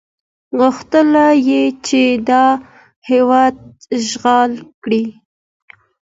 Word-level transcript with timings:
غوښتل 0.59 1.09
یې 1.47 1.63
چې 1.87 2.01
دا 2.29 2.45
هېواد 3.09 3.53
اشغال 3.97 4.51
کړي. 4.83 5.03